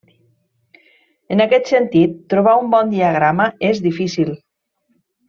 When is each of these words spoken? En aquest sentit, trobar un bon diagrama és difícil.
En 1.35 1.43
aquest 1.45 1.69
sentit, 1.73 2.15
trobar 2.35 2.55
un 2.65 2.71
bon 2.75 2.89
diagrama 2.97 3.47
és 3.73 3.83
difícil. 3.89 4.33